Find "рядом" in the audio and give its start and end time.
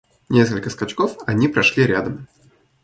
1.85-2.27